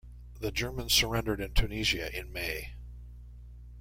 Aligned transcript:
The 0.39 0.51
Germans 0.51 0.93
surrendered 0.95 1.39
in 1.39 1.53
Tunisia 1.53 2.09
in 2.19 2.33
May. 2.33 2.73